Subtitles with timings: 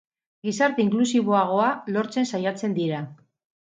[0.47, 1.67] Gizarte inklusiboagoa
[1.97, 3.07] lortzen saiatzen dira.